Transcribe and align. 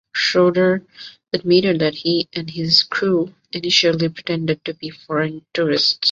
Schroeder 0.15 0.83
admitted 1.31 1.77
that 1.79 1.93
he 1.93 2.27
and 2.33 2.49
his 2.49 2.81
crew 2.81 3.35
initially 3.51 4.09
pretended 4.09 4.65
to 4.65 4.73
be 4.73 4.89
foreign 4.89 5.45
tourists. 5.53 5.99